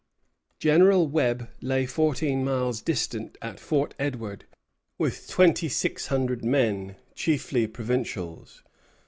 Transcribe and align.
General 0.57 1.05
Webb 1.07 1.47
lay 1.61 1.85
fourteen 1.85 2.43
miles 2.43 2.81
distant 2.81 3.37
at 3.39 3.59
Fort 3.59 3.93
Edward, 3.99 4.45
with 4.97 5.27
twenty 5.27 5.69
six 5.69 6.07
hundred 6.07 6.43
men, 6.43 6.95
chiefly 7.13 7.67
provincials. 7.67 8.63